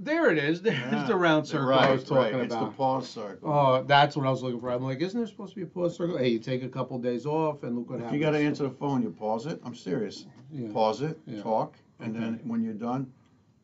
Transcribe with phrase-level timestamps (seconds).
[0.00, 0.62] There it is.
[0.62, 1.04] There's Yeah.
[1.06, 2.38] the round circle right, I was talking.
[2.40, 2.76] It's the about.
[2.76, 3.50] pause circle.
[3.52, 4.70] Oh, that's what I was looking for.
[4.70, 6.16] I'm like, isn't there supposed to be a pause circle?
[6.18, 8.18] Hey, you take a couple days off and look what if happens.
[8.20, 9.60] you got to answer the phone, you pause it.
[9.64, 10.26] I'm serious.
[10.50, 10.72] Yeah.
[10.72, 11.42] Pause it, Yeah.
[11.42, 13.12] talk, and then when you're done,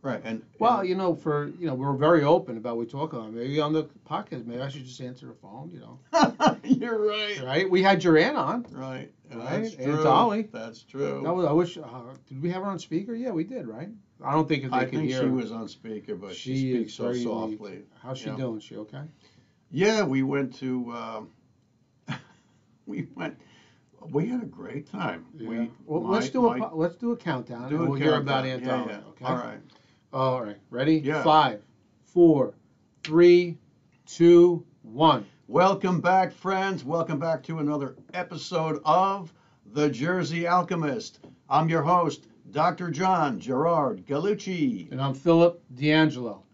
[0.03, 0.21] right.
[0.25, 3.13] And Well, and- you know, for you know, we're very open about what we talk
[3.15, 3.33] about.
[3.33, 5.71] Maybe on the podcast, maybe I should just answer the phone.
[5.73, 7.41] You know, you're right.
[7.43, 7.71] right?
[7.71, 8.67] We had your aunt on.
[8.71, 9.11] Right.
[9.31, 10.03] and Right, That's Aunt true.
[10.03, 10.49] Dolly.
[10.53, 11.23] That's true.
[11.25, 11.79] That was, I wish.
[11.79, 11.83] Uh,
[12.29, 13.15] did we have her on speaker?
[13.15, 13.89] Yeah, we did, right?
[14.23, 15.21] I don't think if they I could think hear.
[15.21, 15.33] she her.
[15.33, 17.83] was on speaker, but she, She speaks is so very softly.
[18.03, 18.37] How's she yeah.
[18.37, 18.61] doing?
[18.61, 19.03] She okay?
[19.71, 20.93] Yeah, we went to.
[20.93, 21.29] Um,
[22.87, 23.37] we went.
[24.11, 25.25] We had a great time.
[25.39, 27.69] We, well, my- let's do a my- po- let's do a countdown.
[27.71, 28.89] do and a we'll hear about countdown.
[28.89, 29.09] Yeah, yeah.
[29.09, 29.25] Okay.
[29.25, 29.59] All right.
[30.13, 30.57] All right.
[30.71, 30.97] Ready?
[30.99, 31.23] Yeah.
[31.23, 31.63] Five,
[32.05, 32.55] four,
[33.03, 33.59] three,
[34.07, 35.27] two, one.
[35.49, 36.85] Welcome back, friends.
[36.85, 39.33] Welcome back to another episode of
[39.73, 41.21] The Jersey Alchemist.
[41.51, 42.89] I'm your host, Dr.
[42.93, 44.91] John Gerard Galucci.
[44.93, 46.45] And I'm Philip D'Angelo.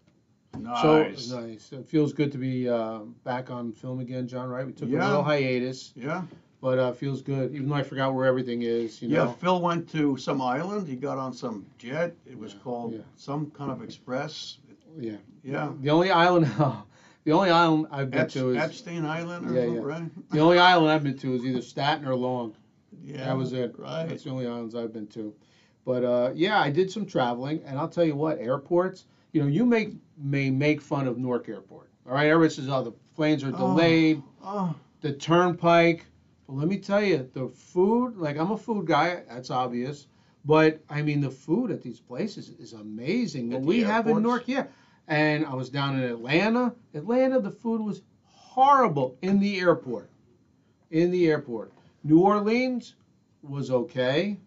[0.59, 1.27] Nice.
[1.27, 1.73] So nice.
[1.73, 4.49] It feels good to be uh, back on film again, John.
[4.49, 4.66] Right?
[4.66, 6.23] We took a little hiatus, yeah.
[6.63, 7.55] but uh, feels good.
[7.55, 9.01] Even though I forgot where everything is.
[9.02, 9.33] You Yeah, know.
[9.33, 10.89] Phil went to some island.
[10.89, 12.17] He got on some jet.
[12.27, 13.01] It was Yeah, called yeah.
[13.17, 14.57] some kind of express.
[14.99, 15.17] Yeah.
[15.45, 15.71] Yeah.
[15.80, 16.46] The only island,
[17.24, 19.80] the only island I've been Ep- to is Epstein Island or Yeah, yeah.
[19.83, 20.30] right?
[20.30, 22.55] the only island I've been to is either Staten or Long.
[23.05, 23.24] Yeah.
[23.27, 23.74] that was it.
[23.79, 24.07] Right.
[24.09, 25.33] That's the only islands I've been to.
[25.91, 29.07] But uh, yeah, I did some traveling, and I'll tell you what, airports.
[29.33, 31.88] You know, you make may make fun of Newark Airport.
[32.07, 33.57] All right, everybody says, "Oh, the planes are Oh.
[33.74, 36.07] delayed, Oh, the turnpike."
[36.46, 38.16] But let me tell you, the food.
[38.16, 39.24] Like I'm a food guy.
[39.29, 40.07] That's obvious.
[40.45, 43.52] But I mean, the food at these places is amazing.
[43.52, 44.23] At What the we have in airports?
[44.23, 44.66] Newark, yeah.
[45.09, 46.73] And I was down in Atlanta.
[46.95, 50.09] Atlanta, the food was horrible in the airport.
[50.93, 51.73] In the airport.
[52.05, 52.95] New Orleans
[53.43, 54.38] was okay.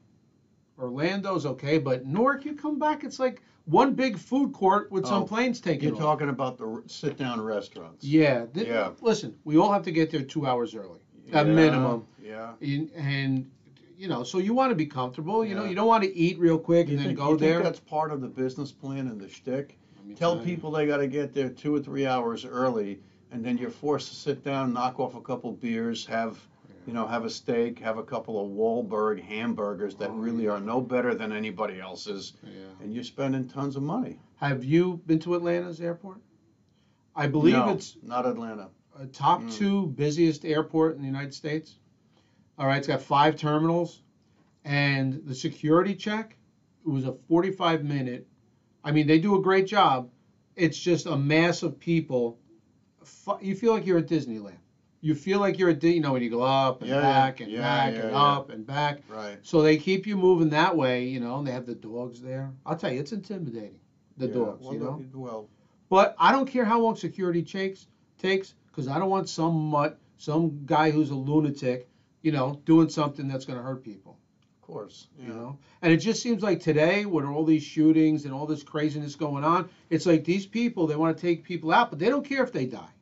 [0.79, 5.23] Orlando's okay, but Newark, you come back, it's like one big food court with some
[5.23, 6.01] Oh, planes taking you're off.
[6.01, 8.03] talking about the r- sit-down restaurants.
[8.03, 8.89] Yeah, th- Yeah.
[9.01, 10.99] Listen, we all have to get there two hours early,
[11.31, 12.05] at Yeah, minimum.
[12.21, 12.53] Yeah.
[12.61, 13.49] And, and
[13.97, 15.45] you know, so you want to be comfortable.
[15.45, 15.69] You know, Yeah.
[15.69, 17.63] you don't want to eat real quick You and then think, go you think there.
[17.63, 19.77] that's part of the business plan and the shtick?
[19.97, 20.43] Let me Tell you.
[20.43, 22.99] people they got to get there two or three hours early,
[23.31, 26.37] and then you're forced to sit down, knock off a couple beers, have,
[26.85, 30.59] you know, have a steak, have a couple of Wahlberg hamburgers that Oh, really are
[30.59, 32.49] no better than anybody else's, Yeah.
[32.81, 34.19] and you're spending tons of money.
[34.37, 36.21] Have you been to Atlanta's airport?
[37.15, 38.69] I believe No, it's not Atlanta.
[38.97, 39.51] a top Mm.
[39.53, 41.77] two busiest airport in the United States.
[42.57, 44.01] All right, it's got five terminals,
[44.65, 46.37] and the security check
[46.85, 48.27] it was a 45 minute.
[48.83, 50.09] I mean, they do a great job.
[50.57, 52.37] It's just a mass of people.
[53.41, 54.57] You feel like you're at Disneyland.
[55.03, 57.41] You feel like you're at, Di- you know, when you go up and Yeah, back
[57.41, 59.01] and Yeah, back yeah, and up and back.
[59.09, 59.37] Right.
[59.41, 62.53] So they keep you moving that way, you know, and they have the dogs there.
[62.65, 63.79] I'll tell you, it's intimidating,
[64.15, 65.03] the dogs, well, you know.
[65.13, 65.49] Well,
[65.89, 67.85] But I don't care how long security takes
[68.17, 71.89] takes because I don't want some mutt, some guy who's a lunatic,
[72.21, 74.17] you know, doing something that's going to hurt people.
[74.55, 75.07] of course.
[75.19, 78.63] You know, and it just seems like today, with all these shootings and all this
[78.63, 82.07] craziness going on, it's like these people they want to take people out, but they
[82.07, 82.93] don't care if they die.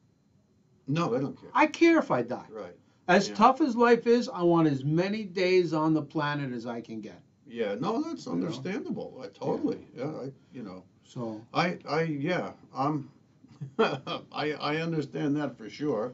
[0.88, 1.50] No, they don't care.
[1.54, 2.46] I care if I die.
[2.50, 2.76] Right.
[3.08, 3.36] As Yeah.
[3.36, 7.02] tough as life is, I want as many days on the planet as I can
[7.02, 7.22] get.
[7.48, 7.76] Yeah.
[7.76, 8.38] No, that's You know.
[8.46, 9.22] understandable.
[9.24, 9.88] I totally.
[9.96, 10.06] Yeah.
[10.12, 10.84] I, you know.
[11.04, 13.10] So I, I, yeah, I'm,
[13.80, 16.14] I, I understand that for sure.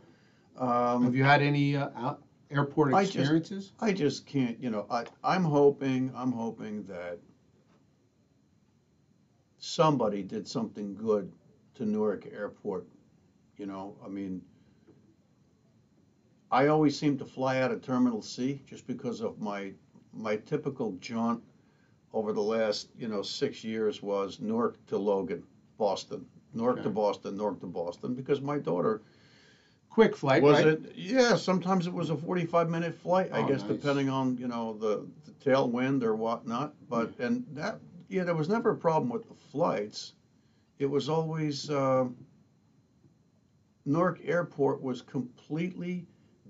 [0.59, 0.67] have
[1.03, 3.73] Um, you had any uh, out, airport I just- experiences?
[3.79, 7.19] I just can't, you know, I, I'm hoping, I'm hoping that
[9.59, 11.31] somebody did something good
[11.75, 12.85] to Newark Airport.
[13.57, 14.41] You know, I mean,
[16.51, 19.73] I always seem to fly out of Terminal C just because of my,
[20.13, 21.43] my typical jaunt
[22.13, 25.43] over the last, you know, six years was Newark to Logan,
[25.77, 29.01] Boston, Newark to Boston, Newark to Boston, because my daughter
[29.89, 30.67] Quick flight, was right?
[30.67, 30.95] it?
[30.95, 33.71] Yeah, sometimes it was a 45 minute flight, I Oh, guess, nice.
[33.71, 36.75] depending on, you know, the, the tailwind or whatnot.
[36.87, 40.13] But, and that, yeah, there was never a problem with the flights.
[40.79, 42.15] It was always, um
[43.85, 46.05] Newark Airport was completely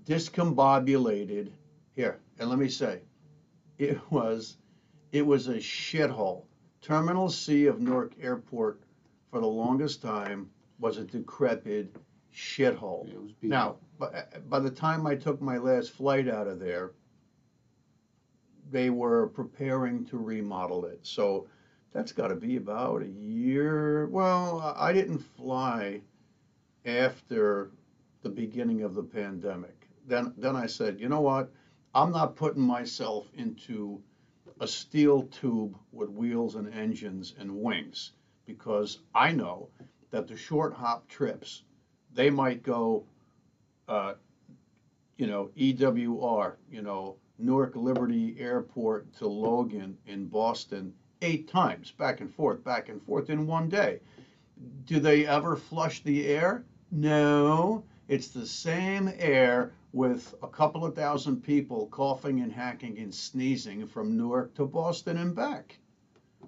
[0.07, 1.51] discombobulated.
[1.95, 3.01] Here, and let me say,
[3.77, 4.57] it was,
[5.12, 6.44] it was a shithole.
[6.81, 8.81] Terminal C of Newark Airport
[9.30, 10.50] for the longest time
[10.80, 11.95] was a decrepit
[12.33, 13.07] shithole.
[13.07, 16.92] It Now, by, uh, by the time I took my last flight out of there,
[18.69, 21.00] they were preparing to remodel it.
[21.01, 21.48] So
[21.94, 24.07] that's got to be about a year.
[24.07, 26.01] Well, I didn't fly
[26.86, 27.71] after
[28.21, 29.76] the beginning of the pandemic.
[30.07, 31.51] Then, then I said, you know what?
[31.94, 34.01] I'm not putting myself into
[34.59, 38.13] a steel tube with wheels and engines and wings
[38.45, 39.69] because I know
[40.12, 41.63] that the short hop trips,
[42.13, 43.06] they might go,
[43.88, 44.13] uh,
[45.18, 52.21] you know, EWR, you know, Newark Liberty Airport to Logan in Boston eight times, back
[52.21, 54.00] and forth, back and forth in one day.
[54.86, 56.63] Do they ever flush the air?
[56.92, 57.83] No.
[58.07, 63.86] It's the same air with a couple of thousand people coughing and hacking and sneezing
[63.86, 65.77] from Newark to Boston and back.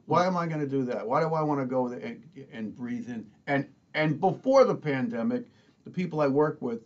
[0.06, 1.06] Why am I going to do that?
[1.06, 3.30] Why do I want to go there and, and breathe in?
[3.48, 5.48] And and before the pandemic,
[5.84, 6.82] the people I work with,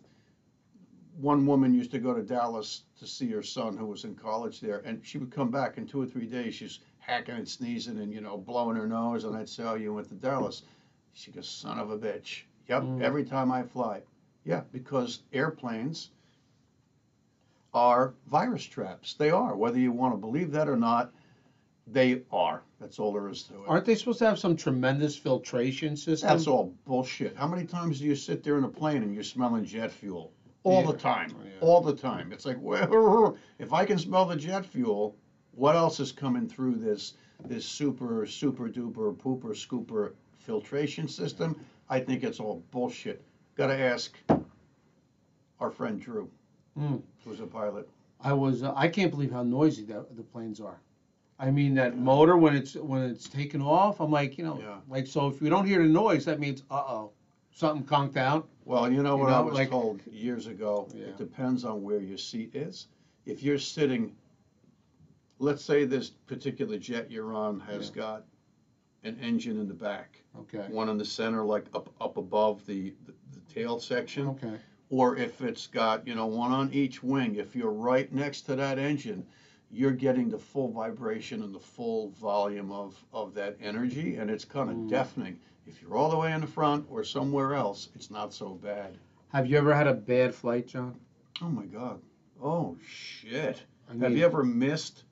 [1.19, 4.59] one woman used to go to Dallas to see her son who was in college
[4.59, 6.55] there, and she would come back in two or three days.
[6.55, 9.93] She's hacking and sneezing and you know blowing her nose, and I'd say, "Oh, you
[9.93, 10.63] went to Dallas?"
[11.13, 13.01] She goes, "Son of a bitch." Yep, Mm.
[13.01, 14.01] every time I fly.
[14.45, 16.09] Yeah, because airplanes
[17.73, 19.13] are virus traps.
[19.15, 21.11] They are, whether you want to believe that or not.
[21.87, 22.61] They are.
[22.79, 23.67] That's all there is to it.
[23.67, 26.29] Aren't they supposed to have some tremendous filtration system?
[26.29, 27.35] That's all bullshit.
[27.35, 30.31] How many times do you sit there in a plane and you're smelling jet fuel?
[30.63, 30.91] All Yeah.
[30.91, 31.31] the time.
[31.37, 31.51] Oh, yeah.
[31.59, 32.31] All the time.
[32.31, 35.17] It's like, well, if I can smell the jet fuel,
[35.51, 41.59] what else is coming through this this super super duper pooper scooper filtration system?
[41.89, 43.21] I think it's all bullshit.
[43.55, 44.17] Got to ask
[45.59, 46.29] our friend Drew,
[46.77, 47.01] Mm.
[47.23, 47.87] who's a pilot.
[48.19, 48.63] I was.
[48.63, 50.79] Uh, I can't believe how noisy that, the planes are.
[51.39, 53.99] I mean that motor when it's when it's taken off.
[53.99, 54.79] I'm like, you know, Yeah.
[54.87, 55.27] like so.
[55.27, 57.11] If you don't hear the noise, that means uh oh,
[57.51, 58.47] something conked out.
[58.65, 60.87] Well, you know You what I was like- told years ago?
[60.95, 61.07] Yeah.
[61.07, 62.87] It depends on where your seat is.
[63.25, 64.15] If you're sitting,
[65.39, 67.95] let's say this particular jet you're on has Yeah.
[67.95, 68.25] got
[69.03, 70.65] an engine in the back, Okay.
[70.71, 72.93] one in the center, like up up above the
[73.53, 74.55] tail section, Okay.
[74.89, 77.35] or if it's got you know one on each wing.
[77.35, 79.25] If you're right next to that engine,
[79.71, 84.45] you're getting the full vibration and the full volume of of that energy, and it's
[84.45, 84.89] kind of Mm.
[84.89, 85.39] deafening.
[85.65, 88.97] If you're all the way in the front or somewhere else, it's not so bad.
[89.29, 90.99] Have you ever had a bad flight, John?
[91.41, 92.01] Oh my God.
[92.41, 93.63] Oh shit.
[93.89, 95.05] I Have you ever missed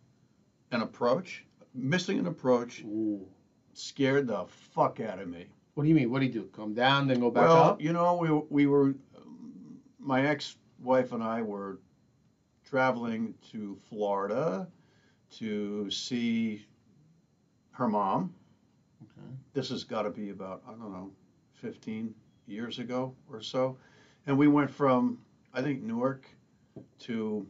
[0.71, 1.45] an approach?
[1.73, 3.25] Missing an approach Ooh.
[3.73, 5.45] scared the fuck out of me.
[5.73, 6.11] What do you mean?
[6.11, 6.49] What do you do?
[6.55, 7.81] Come down, then go back well, up?
[7.81, 8.93] you know, we we were
[9.99, 11.79] my ex-wife and I were
[12.65, 14.67] traveling to Florida
[15.37, 16.65] to see
[17.71, 18.33] her mom.
[19.03, 19.27] Okay.
[19.53, 21.11] This has got to be about I don't know,
[21.53, 22.13] 15
[22.47, 23.77] years ago or so,
[24.27, 25.19] and we went from
[25.53, 26.25] I think Newark
[26.99, 27.45] to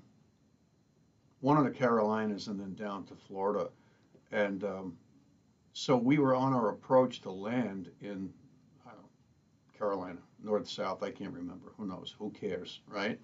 [1.40, 3.70] one of the Carolinas and then down to Florida,
[4.32, 4.98] and um,
[5.74, 8.32] so we were on our approach to land in
[8.86, 8.92] know,
[9.78, 11.04] Carolina, north south.
[11.04, 11.74] I can't remember.
[11.78, 12.16] Who knows?
[12.20, 13.20] Who cares, right?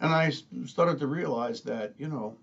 [0.00, 0.30] And I
[0.66, 2.36] started to realize that you know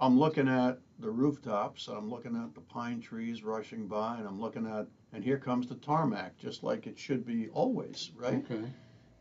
[0.00, 4.40] I'm looking at the rooftops, I'm looking at the pine trees rushing by, and I'm
[4.40, 8.44] looking at, and here comes the tarmac, just like it should be always, right?
[8.50, 8.62] Okay.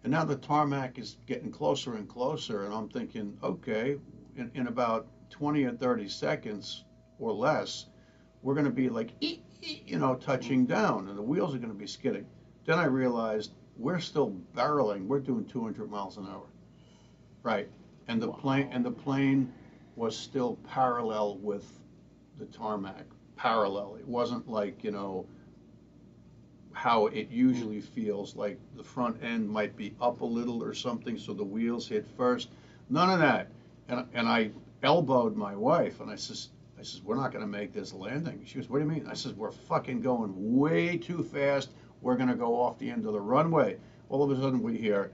[0.03, 3.97] And now the tarmac is getting closer and closer, and I'm thinking, okay,
[4.35, 6.83] in, in about 20 or 30 seconds
[7.19, 7.85] or less,
[8.41, 10.73] we're going to be like, you know, touching mm-hmm.
[10.73, 12.25] down, and the wheels are going to be skidding.
[12.65, 15.07] Then I realized we're still barreling.
[15.07, 16.47] We're doing 200 miles an hour,
[17.43, 17.69] right?
[18.07, 19.53] And the plane and the plane
[19.95, 21.65] was still parallel with
[22.37, 23.05] the tarmac,
[23.35, 23.97] parallel.
[23.99, 25.25] It wasn't like you know
[26.77, 27.83] how it usually mm.
[27.83, 31.87] feels like the front end might be up a little or something so the wheels
[31.87, 32.49] hit first
[32.87, 33.49] none of that
[33.87, 34.51] and, and i
[34.83, 38.41] elbowed my wife and i says i says we're not going to make this landing.
[38.45, 39.07] She goes what do you mean?
[39.07, 41.71] I says we're fucking going way too fast.
[42.01, 43.77] We're going to go off the end of the runway.
[44.09, 45.11] All of a sudden we hear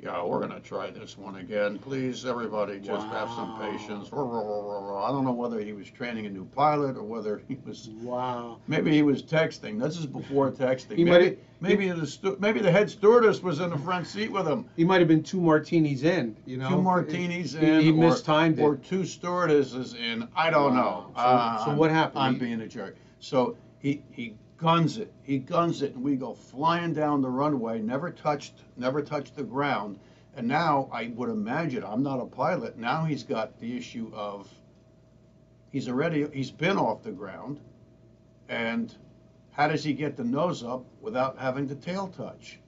[0.00, 1.78] yeah, we're gonna try this one again.
[1.78, 3.70] Please, everybody, just have some Wow.
[3.72, 4.08] patience.
[4.12, 8.58] I don't know whether he was training a new pilot or whether he was Wow.
[8.68, 9.80] Maybe he was texting.
[9.80, 10.96] This is before texting.
[10.96, 14.46] He maybe, maybe the stu- maybe the head stewardess was in the front seat with
[14.46, 14.66] him.
[14.76, 16.36] He might have been two martinis in.
[16.46, 16.68] You know.
[16.68, 18.84] Two martinis He- in, He, or, mistimed or it.
[18.84, 20.28] two stewardesses in.
[20.36, 20.82] I don't Wow.
[20.82, 21.06] know.
[21.16, 22.22] So- Uh, so what happened?
[22.22, 22.96] I'm He- being a jerk.
[23.18, 25.12] So he he guns it.
[25.22, 27.80] He guns it, and we go flying down the runway.
[27.80, 29.98] Never touched never touched the ground.
[30.36, 32.76] And now I would imagine I'm not a pilot.
[32.78, 34.52] Now he's got the issue of
[35.72, 37.60] he's already he's been off the ground,
[38.48, 38.94] and
[39.52, 42.58] how does he get the nose up without having the tail touch?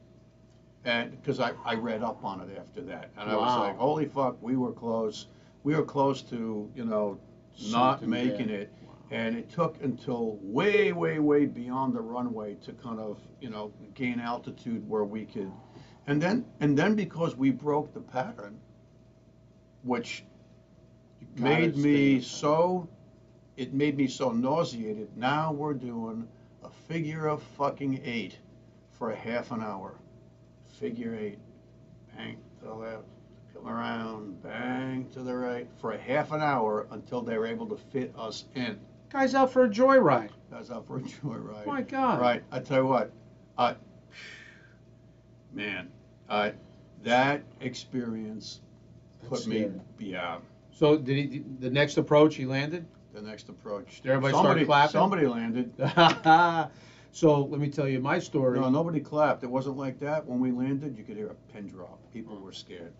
[0.84, 4.06] And because I, I read up on it after that, and I was like, holy
[4.06, 5.26] fuck, we were close.
[5.62, 7.18] We were close to you know
[7.68, 8.54] not Something making bad.
[8.60, 8.72] it.
[9.10, 13.72] And it took until way, way, way beyond the runway to kind of, you know,
[13.94, 15.50] gain altitude where we could.
[16.06, 18.58] And then, and then because we broke the pattern,
[19.82, 20.24] which
[21.36, 22.88] made me so
[23.56, 25.14] it made me so nauseated.
[25.16, 26.26] Now we're doing
[26.64, 28.38] a figure of fucking eight
[28.92, 29.98] for a half an hour.
[30.78, 31.38] Figure eight.
[32.16, 33.04] Bang to the left,
[33.54, 37.66] come around, bang to the right for a half an hour until they were able
[37.66, 38.78] to fit us in.
[39.12, 40.30] Guy's out for a joyride.
[40.50, 41.66] Guy's out for a joyride.
[41.66, 42.20] My God.
[42.20, 42.42] Right.
[42.52, 43.12] I tell you what,
[43.58, 43.74] I,
[45.52, 45.88] man,
[46.28, 46.52] I,
[47.02, 48.60] that experience
[49.22, 49.80] That's put me scary.
[49.96, 51.42] beyond So did he?
[51.58, 52.86] The next approach, he landed.
[53.12, 54.00] the next approach.
[54.02, 54.92] Did everybody start clapping?
[54.92, 55.72] Somebody landed.
[57.12, 58.60] so let me tell you my story.
[58.60, 59.42] No, nobody clapped.
[59.42, 60.24] It wasn't like that.
[60.26, 61.98] When we landed, you could hear a pin drop.
[62.12, 62.92] People were scared.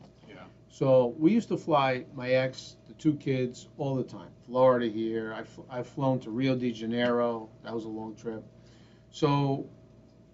[0.70, 4.28] So we used to fly my ex, the two kids, all the time.
[4.46, 5.34] Florida here.
[5.34, 7.48] I've, I've flown to Rio de Janeiro.
[7.64, 8.44] That was a long trip.
[9.10, 9.68] So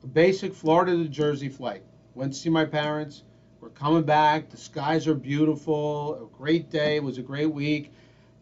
[0.04, 1.82] a basic Florida to Jersey flight.
[2.14, 3.22] Went to see my parents.
[3.60, 4.50] We're coming back.
[4.50, 6.22] The skies are beautiful.
[6.22, 6.96] A great day.
[6.96, 7.92] It was a great week.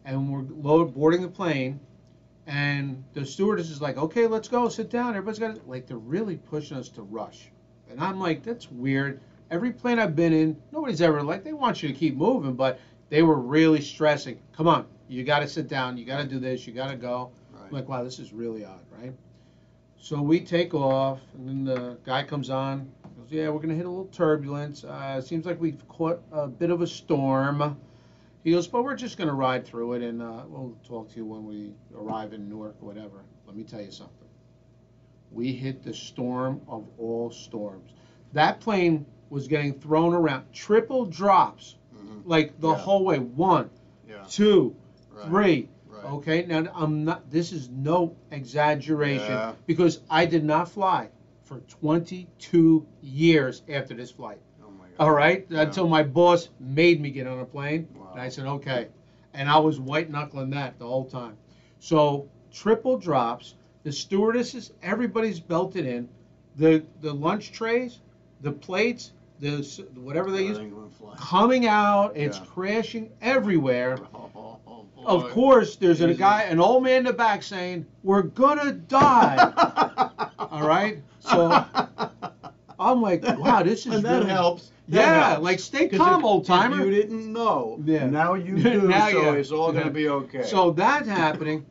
[0.03, 1.79] And we're load, boarding the plane.
[2.45, 4.67] And the stewardess is like, okay, let's go.
[4.67, 5.15] Sit down.
[5.15, 7.49] Everybody's got to, like, they're really pushing us to rush.
[7.89, 9.21] And I'm like, that's weird
[9.51, 12.79] every plane I've been in, nobody's ever like they want you to keep moving, but
[13.09, 14.39] they were really stressing.
[14.55, 16.95] Come on, you got to sit down, you got to do this, you got to
[16.95, 17.31] go.
[17.51, 17.65] Right.
[17.65, 19.13] I'm like, wow, this is really odd, right?
[19.97, 22.91] So we take off, and then the guy comes on.
[23.17, 24.83] Goes, yeah, we're gonna hit a little turbulence.
[24.83, 27.75] Uh, seems like we've caught a bit of a storm.
[28.43, 31.25] He goes, but we're just gonna ride through it, and uh, we'll talk to you
[31.25, 33.23] when we arrive in Newark or whatever.
[33.47, 34.27] Let me tell you something.
[35.31, 37.93] We hit the storm of all storms.
[38.33, 42.21] That plane was getting thrown around, triple drops, Mhm.
[42.25, 42.75] like the Yeah.
[42.75, 43.19] whole way.
[43.19, 43.69] One,
[44.07, 44.23] Yeah.
[44.27, 44.75] two,
[45.13, 45.25] Right.
[45.25, 45.69] three.
[45.89, 46.05] Right.
[46.13, 47.29] Okay, now I'm not.
[47.31, 49.53] This is no exaggeration Yeah.
[49.65, 51.09] because I did not fly
[51.43, 54.39] for 22 years after this flight.
[54.61, 55.03] Oh my God.
[55.03, 58.09] All right, until my boss made me get on a plane, Wow.
[58.13, 58.87] and I said okay,
[59.33, 61.37] and I was white knuckling that the whole time.
[61.79, 63.55] So triple drops.
[63.83, 66.09] The stewardesses, everybody's belted in.
[66.57, 67.99] The the lunch trays,
[68.41, 71.17] the plates, the s- whatever they use, Everything went flying.
[71.17, 72.15] coming out.
[72.15, 72.45] It's Yeah.
[72.45, 73.97] crashing everywhere.
[74.37, 75.25] Oh, oh.
[75.25, 79.37] Of course, there's a guy, an old man in the back saying, "We're gonna die."
[80.39, 81.63] All right, so
[82.79, 84.71] I'm like, "Wow, this is and that really helps.
[84.89, 85.43] That Yeah, helps.
[85.43, 86.83] like stay calm, old timer.
[86.83, 87.79] You didn't know.
[87.85, 88.07] Yeah.
[88.07, 88.87] Now you do.
[88.87, 89.81] Now so you- it's all yeah.
[89.81, 90.43] gonna be okay.
[90.43, 91.65] So that's happening.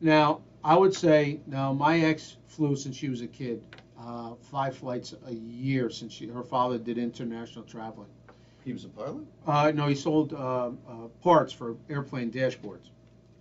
[0.00, 3.62] Now, I would say, now my ex flew since she was a kid,
[4.00, 8.08] uh, five flights a year since she, her father did international traveling.
[8.64, 9.24] he was a pilot.
[9.46, 10.70] Uh, no, he sold uh, uh,
[11.22, 12.90] parts for airplane dashboards.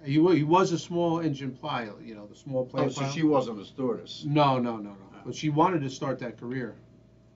[0.03, 3.01] He, wa- he was a small engine pilot, you know, the small plane Oh, so
[3.01, 3.13] pilot.
[3.13, 4.23] she wasn't a stewardess.
[4.25, 4.95] No, no, no, no.
[5.25, 6.75] But she wanted to start that career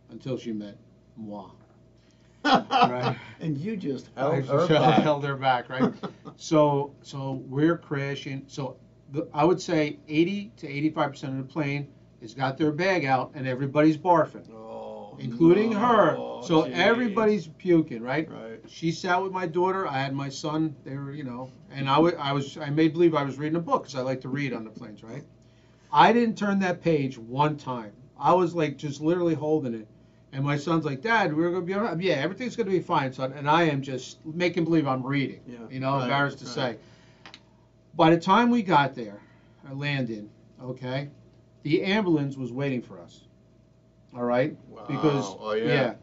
[0.10, 0.78] until she met
[1.18, 1.50] moi.
[2.44, 3.16] Right.
[3.40, 5.02] And you just held her held, back.
[5.04, 5.94] held her back, right?
[6.38, 8.44] so, so we're crashing.
[8.48, 8.78] So,
[9.12, 11.88] the, I would say 80 to 85 percent of the plane
[12.22, 16.16] has got their bag out, and everybody's barfing, Oh, including her.
[16.44, 16.74] So geez.
[16.76, 18.30] everybody's puking, right?
[18.30, 18.60] Right.
[18.68, 19.88] She sat with my daughter.
[19.88, 20.76] I had my son.
[20.84, 23.62] They were, you know, and I I was, I made believe I was reading a
[23.62, 25.24] book because I like to read on the planes, right?
[25.94, 27.92] I didn't turn that page one time.
[28.18, 29.88] I was like just literally holding it,
[30.32, 33.12] and my son's like, "Dad, we're gonna be all right." Yeah, everything's gonna be fine,
[33.12, 33.34] son.
[33.34, 35.42] And I am just making believe I'm reading.
[35.48, 36.54] Yeah, You know, right, embarrassed to right.
[36.54, 36.78] say.
[37.96, 39.20] By the time we got there,
[39.68, 40.30] I landed.
[40.64, 41.10] Okay,
[41.64, 43.22] the ambulance was waiting for us.
[44.16, 44.86] All right, Wow.
[44.88, 45.94] because oh yeah.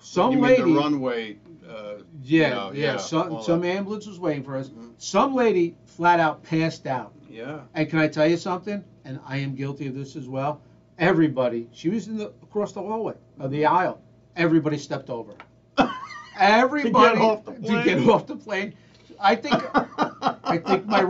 [0.00, 0.62] some you lady.
[0.62, 1.36] the runway.
[1.68, 2.72] Uh, Yeah, Yeah, yeah.
[2.92, 3.68] yeah, Some some that.
[3.76, 4.68] ambulance was waiting for us.
[4.70, 4.90] Mhm.
[4.98, 7.12] Some lady flat out passed out.
[7.30, 7.60] yeah.
[7.74, 8.82] And can I tell you something?
[9.04, 10.60] And I am guilty of this as well.
[10.98, 14.00] Everybody, she was in the across the hallway of the aisle.
[14.36, 15.32] Everybody stepped over.
[16.38, 18.74] Everybody off the to get off the plane.
[19.20, 21.02] I think I think my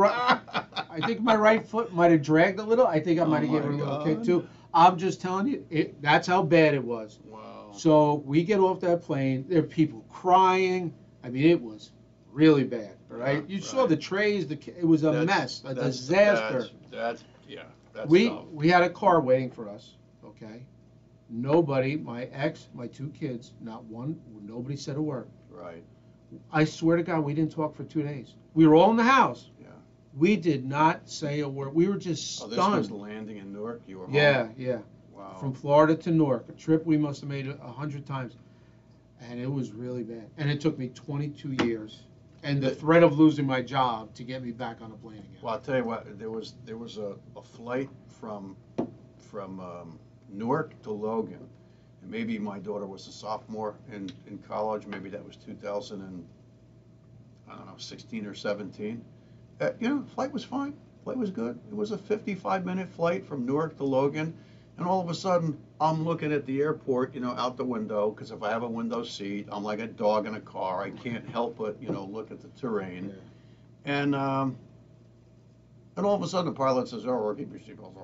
[0.90, 2.87] I think my right foot might have dragged a little.
[2.87, 4.47] I think I Oh might have given her a little kick too.
[4.75, 7.18] I'm just telling you, it, that's how bad it was.
[7.25, 7.70] Wow.
[7.73, 9.44] So we get off that plane.
[9.49, 10.94] There are people crying.
[11.25, 11.92] I mean, it was
[12.32, 12.97] really bad.
[13.09, 13.49] right?
[13.49, 14.47] You saw the trays.
[14.47, 16.59] The it was a That's- mess, a that's- disaster.
[16.61, 17.62] That's, that's yeah.
[17.92, 18.44] That's we tough.
[18.52, 19.94] we had a car waiting for us.
[20.25, 20.62] Okay,
[21.28, 25.28] nobody, my ex, my two kids, not one, nobody said a word.
[25.50, 25.82] Right.
[26.52, 28.35] I swear to God, we didn't talk for two days.
[28.54, 29.50] We were all in the house.
[30.17, 31.75] We did not say a word.
[31.75, 33.83] We were just Oh, this was landing in Newark.
[33.87, 34.14] You were home.
[34.14, 34.79] yeah, yeah.
[35.14, 35.37] Wow.
[35.38, 38.35] from Florida to Newark, a trip we must have made a a hundred times,
[39.21, 40.29] and it was really bad.
[40.38, 42.05] And it took me 22 years,
[42.43, 45.38] and the threat of losing my job to get me back on a plane again.
[45.43, 46.19] Well, I'll tell you what.
[46.19, 48.57] There was there was a, a flight from
[49.19, 49.99] from um,
[50.29, 51.47] Newark to Logan,
[52.02, 54.87] and maybe my daughter was a sophomore in, in college.
[54.87, 56.25] Maybe that was 2000 and
[57.49, 59.05] I don't know 16 or 17.
[59.61, 60.75] Uh, you know, flight was fine.
[61.05, 61.59] Flight was good.
[61.71, 64.35] It was a 55 minute flight from Newark to Logan.
[64.76, 68.11] And all of a sudden, I'm looking at the airport, you know, out the window,
[68.11, 70.83] because if I have a window seat, I'm like a dog in a car.
[70.83, 73.09] I can't help but, you know, look at the terrain.
[73.09, 73.93] Yeah.
[73.93, 74.57] And um,
[75.97, 77.95] and all of a sudden, the pilot says, "Oh, keep your seatbelts.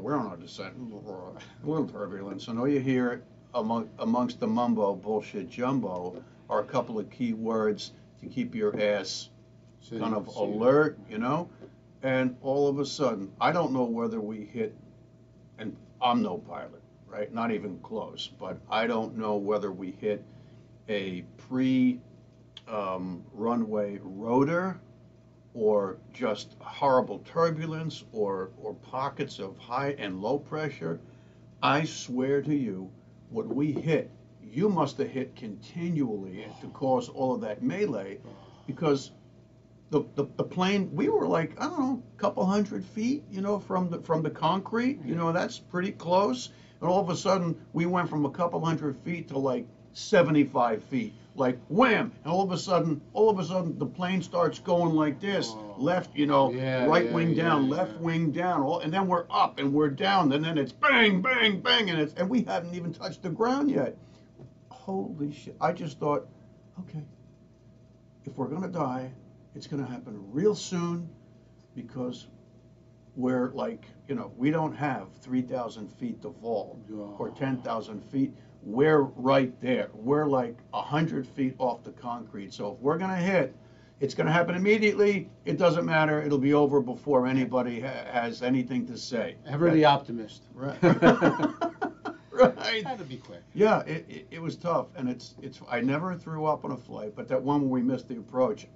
[0.00, 0.74] We're on our descent.
[0.76, 3.22] A little turbulence." And all you hear
[3.54, 8.80] among amongst the mumbo bullshit jumbo are a couple of key words to keep your
[8.80, 9.30] ass
[9.90, 11.48] Kind of alert, you know.
[12.02, 14.74] And all of a sudden, I don't know whether we hit,
[15.58, 17.32] and I'm no pilot, right?
[17.32, 18.30] Not even close.
[18.38, 20.24] But I don't know whether we hit
[20.88, 22.00] a pre
[22.68, 24.78] um, runway rotor
[25.54, 31.00] or just horrible turbulence or, or pockets of high and low pressure.
[31.62, 32.90] I swear to you,
[33.30, 34.10] what we hit,
[34.42, 38.18] you must have hit continually to cause all of that melee
[38.66, 39.12] because
[39.90, 43.40] the, the, the plane, we were like, I don't know, a couple hundred feet, you
[43.40, 46.50] know, from the, from the concrete, you know, that's pretty close.
[46.80, 50.82] And all of a sudden, we went from a couple hundred feet to like 75
[50.84, 52.12] feet, like wham!
[52.24, 55.52] And all of a sudden, all of a sudden, the plane starts going like this,
[55.54, 55.76] Oh.
[55.78, 59.06] left, you know, Yeah, right yeah, wing yeah, down, left wing down, all, and then
[59.06, 62.42] we're up and we're down, and then it's bang, bang, bang, and it's and we
[62.42, 63.96] haven't even touched the ground yet.
[64.70, 65.56] Holy shit!
[65.62, 66.26] I just thought,
[66.80, 67.02] okay,
[68.26, 69.10] if we're gonna die,
[69.56, 71.08] it's gonna happen real soon,
[71.74, 72.26] because
[73.16, 76.78] we're like, you know, we don't have three thousand feet to fall
[77.18, 78.34] or ten thousand feet.
[78.62, 79.88] We're right there.
[79.94, 82.52] We're like a hundred feet off the concrete.
[82.52, 83.56] So if we're gonna hit,
[83.98, 85.30] it's gonna happen immediately.
[85.46, 86.20] It doesn't matter.
[86.20, 89.36] It'll be over before anybody ha- has anything to say.
[89.46, 90.42] Ever the optimist.
[90.52, 90.76] Right.
[92.30, 92.84] right.
[92.84, 93.42] Had to be quick.
[93.54, 95.60] Yeah, it, it, it was tough, and it's it's.
[95.70, 98.66] I never threw up on a flight, but that one where we missed the approach,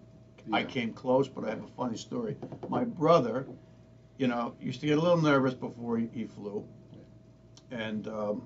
[0.52, 1.28] I came close.
[1.28, 2.36] But I have a funny story.
[2.68, 3.46] My brother,
[4.18, 6.64] you know, used to get a little nervous before he, he flew,
[7.70, 8.42] and um,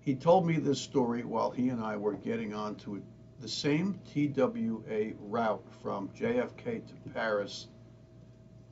[0.00, 3.02] he told me this story while he and I were getting onto
[3.40, 7.68] the same TWA route from JFK to Paris.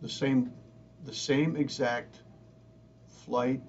[0.03, 0.53] The same,
[1.05, 2.17] the same exact
[3.25, 3.61] flight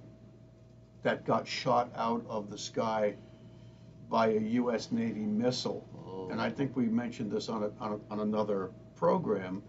[1.04, 3.16] that got shot out of the sky
[4.10, 4.92] by a U.S.
[4.92, 5.88] Navy missile.
[6.30, 9.64] And I think we mentioned this on, a, on, a, on another program.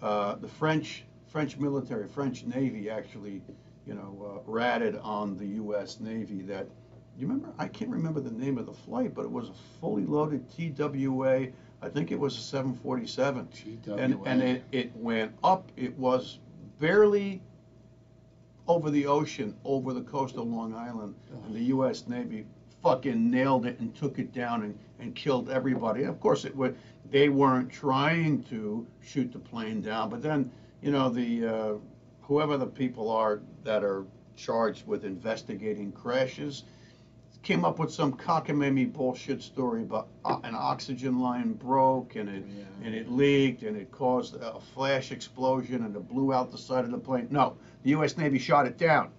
[0.00, 3.42] Uh, the French French military, French Navy, actually,
[3.86, 6.00] you know, uh, ratted on the U.S.
[6.00, 6.66] Navy that.
[7.18, 7.52] You remember?
[7.58, 11.48] I can't remember the name of the flight, but it was a fully loaded TWA.
[11.82, 14.22] I think it was a 747 and TWA.
[14.24, 15.70] and it, it went up.
[15.76, 16.38] It was
[16.78, 17.42] barely
[18.68, 22.06] over the ocean, over the coast of Long Island, and the U.S.
[22.06, 22.46] Navy
[22.82, 26.04] fucking nailed it and took it down and, and killed everybody.
[26.04, 26.76] Of course, it would.
[27.10, 30.50] They weren't trying to shoot the plane down, but then
[30.82, 31.72] you know the uh,
[32.22, 34.04] whoever the people are that are
[34.36, 36.64] charged with investigating crashes
[37.42, 42.44] came up with some cockamamie bullshit story about uh, an oxygen line broke and it
[42.46, 42.64] Yeah.
[42.84, 46.84] and it leaked and it caused a flash explosion and it blew out the side
[46.84, 47.26] of the plane.
[47.30, 48.16] No, the U.S.
[48.18, 49.10] Navy shot it down.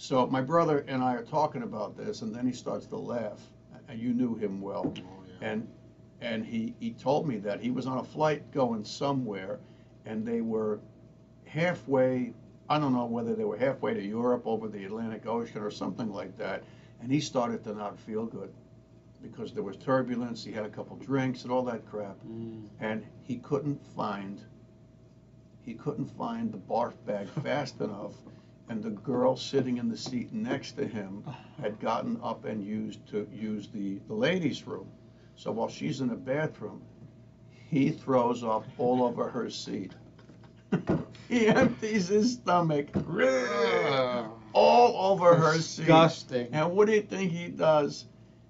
[0.00, 3.38] So my brother and I are talking about this, and then he starts to laugh.
[3.86, 5.02] And you knew him well, Oh,
[5.42, 5.48] yeah.
[5.50, 5.68] and
[6.22, 9.58] and he he told me that he was on a flight going somewhere,
[10.06, 10.80] and they were
[11.44, 12.32] halfway.
[12.70, 16.10] I don't know whether they were halfway to Europe over the Atlantic Ocean or something
[16.10, 16.64] like that,
[17.02, 18.50] and he started to not feel good
[19.22, 20.42] because there was turbulence.
[20.42, 22.62] He had a couple drinks and all that crap Mm.
[22.80, 24.40] and he couldn't find
[25.62, 28.14] he couldn't find the barf bag fast enough
[28.70, 31.24] and the girl sitting in the seat next to him
[31.60, 34.86] had gotten up and used to use the, the ladies room
[35.34, 36.80] so while she's in the bathroom
[37.50, 39.92] he throws up all over her seat
[41.28, 42.86] he empties his stomach
[44.52, 46.48] all over her seat Disgusting.
[46.52, 48.06] and what do you think he does?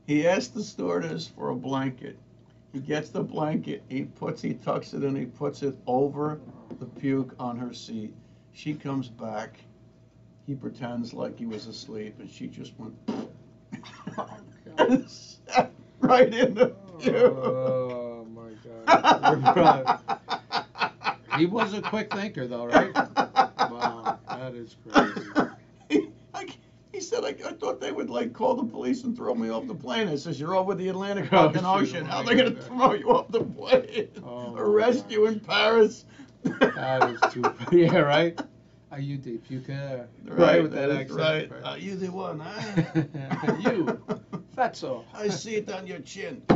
[0.06, 2.18] He asks the stewardess for a blanket.
[2.72, 3.82] He gets the blanket.
[3.88, 5.14] He puts, he tucks it in.
[5.16, 6.40] He puts it over
[6.78, 8.12] the puke on her seat.
[8.52, 9.60] She comes back.
[10.50, 12.92] He pretends like he was asleep, and she just went
[14.18, 17.14] oh, sat right in the puke.
[17.14, 18.50] Oh my
[19.54, 20.00] God.
[21.36, 22.92] he was a quick thinker, though, right?
[23.70, 25.30] Wow, that is crazy.
[25.88, 26.48] he, I,
[26.92, 29.68] he said, I, I thought they would like call the police and throw me off
[29.68, 30.08] the plane.
[30.08, 32.02] I says, you're over the Atlantic Oh, fucking Ocean.
[32.06, 34.08] oh How my they gonna throw you off the plane?
[34.26, 36.06] Oh, Arrest you in Paris?
[36.42, 37.44] That is too.
[37.70, 38.36] Yeah, right.
[38.92, 40.06] Are you the puker?
[40.24, 41.52] Right, with that accent.
[41.52, 41.64] right.
[41.64, 43.02] Are you the one, huh?
[43.60, 44.00] You.
[44.56, 45.04] Fatso.
[45.14, 46.42] I see it on your chin.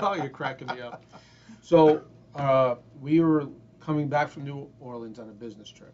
[0.00, 1.02] Oh, you're cracking me up.
[1.60, 2.02] So
[2.36, 3.48] uh, we were
[3.80, 5.92] coming back from New Orleans on a business trip.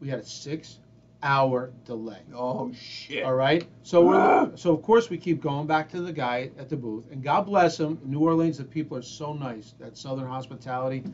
[0.00, 2.22] We had a six-hour delay.
[2.34, 3.24] Oh shit.
[3.24, 3.66] All right.
[3.82, 7.04] So we're so of course we keep going back to the guy at the booth,
[7.10, 7.98] and God bless him.
[8.02, 9.74] New Orleans, the people are so nice.
[9.78, 11.04] That Southern hospitality.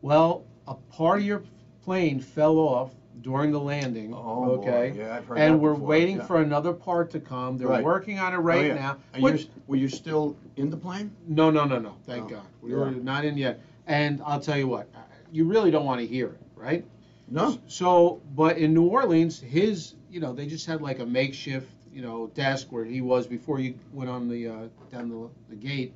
[0.00, 1.42] Well, a part of your
[1.82, 4.12] plane fell off during the landing.
[4.14, 4.90] Oh okay.
[4.90, 4.98] boy.
[4.98, 6.26] Yeah, I've heard And that we're before, waiting yeah.
[6.26, 7.56] for another part to come.
[7.56, 7.84] They're Right.
[7.84, 8.74] working on it Oh, right yeah.
[8.74, 8.96] now.
[9.14, 11.10] Are Which- you, were you still in the plane?
[11.26, 11.94] no, no, no, no.
[12.06, 12.42] Thank Oh, God.
[12.60, 12.98] We were yeah.
[13.02, 13.60] not in yet.
[13.86, 14.88] And I'll tell you what,
[15.32, 16.84] you really don't want to hear it, right?
[17.30, 17.58] No.
[17.66, 22.02] So, but in New Orleans, his, you know, they just had like a makeshift, you
[22.02, 25.94] know, desk where he was before you went on the uh, down the, the gate,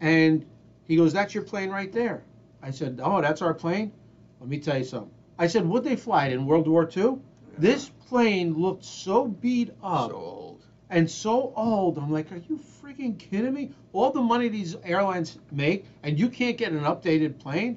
[0.00, 0.44] and
[0.86, 2.22] he goes, "That's your plane right there."
[2.62, 3.92] I said, "Oh, that's our plane."
[4.40, 5.10] Let me tell you something.
[5.38, 7.18] I said, "Would they fly it in World War II?"
[7.58, 10.64] This plane looked so beat up So old.
[10.88, 11.98] and so old.
[11.98, 13.70] I'm like, are you freaking kidding me?
[13.92, 17.76] All the money these airlines make, and you can't get an updated plane.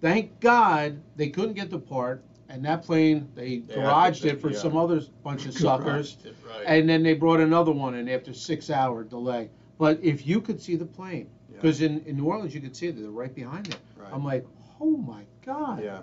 [0.00, 4.50] Thank God they couldn't get the part, and that plane they, They garaged it for
[4.50, 4.58] yeah.
[4.58, 6.64] some uh, other bunch of suckers, it, right.
[6.66, 9.48] and then they brought another one in after six hour delay.
[9.78, 11.41] But if you could see the plane, Yeah.
[11.62, 13.76] Because in, in New Orleans you could see it, they're right behind it.
[13.96, 14.12] Right.
[14.12, 14.44] I'm like,
[14.80, 16.00] oh my God, yeah.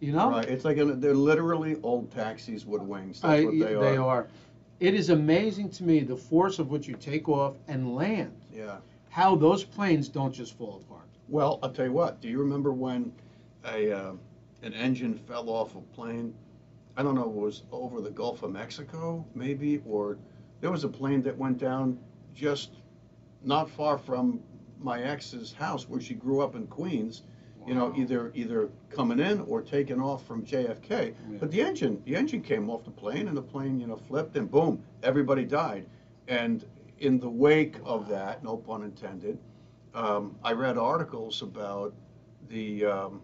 [0.00, 0.30] you know?
[0.30, 0.48] Right.
[0.48, 3.20] It's like an, they're literally old taxis with wings.
[3.20, 4.28] That's I- what they, are.
[4.80, 8.34] It is amazing to me the force of which you take off and land.
[8.52, 8.78] Yeah.
[9.10, 11.06] How those planes don't just fall apart.
[11.28, 12.20] Well, I'll tell you what.
[12.20, 13.12] Do you remember when
[13.64, 14.12] a uh,
[14.62, 16.34] an engine fell off a plane?
[16.96, 17.22] I don't know.
[17.22, 20.18] It was over the Gulf of Mexico, maybe, or
[20.60, 21.98] there was a plane that went down
[22.34, 22.70] just
[23.44, 24.40] not far from
[24.84, 27.22] my ex's house where she grew up in Queens.
[27.66, 30.90] You know, either either coming in or taking off from JFK.
[30.90, 31.38] Yeah.
[31.40, 34.36] But the engine, the engine came off the plane, and the plane, you know, flipped,
[34.36, 35.86] and boom, everybody died.
[36.28, 36.62] And
[36.98, 39.38] in the wake of that, no pun intended,
[39.94, 41.94] um, I read articles about
[42.50, 43.22] the um,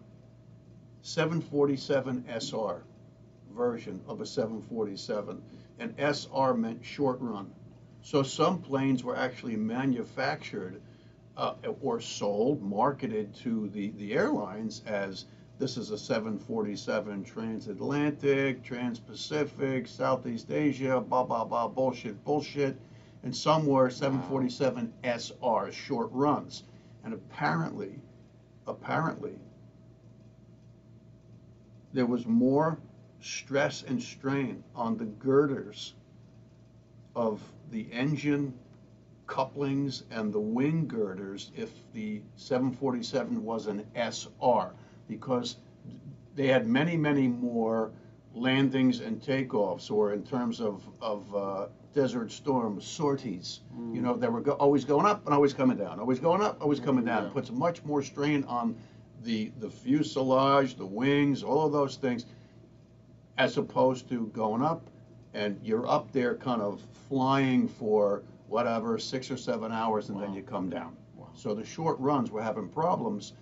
[1.03, 2.83] 747 SR
[3.55, 5.41] version of a 747,
[5.79, 7.51] and SR meant short run.
[8.01, 10.81] So some planes were actually manufactured
[11.37, 15.25] uh, or sold, marketed to the, the airlines as
[15.61, 22.75] this is a 747 transatlantic, trans-Pacific, Southeast Asia, blah, blah, blah, bullshit, bullshit.
[23.23, 26.63] And some were 747 SR, short runs.
[27.03, 27.99] And apparently,
[28.65, 29.35] apparently,
[31.93, 32.79] there was more
[33.19, 35.93] stress and strain on the girders
[37.15, 37.39] of
[37.69, 38.53] the engine
[39.31, 44.73] couplings and the wing girders if the 747 was an SR
[45.07, 45.55] because
[46.35, 47.93] they had many, many more
[48.35, 53.61] landings and takeoffs, or in terms of, of uh, Desert Storm sorties.
[53.93, 56.61] You know, they were go- always going up and always coming down, always going up,
[56.61, 57.23] always coming down.
[57.23, 57.29] Yeah.
[57.29, 58.75] It puts much more strain on
[59.23, 62.25] the, the fuselage, the wings, all of those things,
[63.37, 64.89] as opposed to going up
[65.33, 70.33] and you're up there kind of flying for whatever, six or seven hours, and then
[70.33, 70.95] you come down.
[71.15, 71.29] Wow.
[71.33, 73.33] So the short runs were having problems,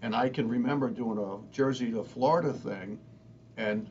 [0.00, 2.98] and I can remember doing a Jersey to Florida thing,
[3.58, 3.86] and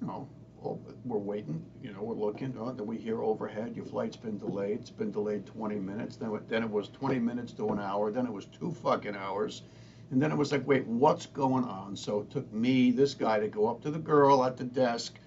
[0.00, 0.28] you know,
[0.62, 4.36] oh, we're waiting, you know, we're looking, oh, then we hear overhead, your flight's been
[4.36, 8.10] delayed, it's been delayed 20 minutes, then then it was 20 minutes to an hour,
[8.10, 9.62] then it was two fucking hours,
[10.10, 11.96] and then it was like, wait, what's going on?
[11.96, 15.18] So it took me, this guy, to go up to the girl at the desk,